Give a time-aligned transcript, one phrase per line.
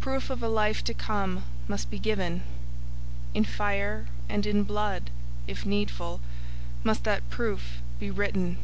[0.00, 2.42] Proof of a life to come must be given.
[3.34, 5.10] In fire and in blood,
[5.46, 6.20] if needful,
[6.82, 8.56] must that proof be written.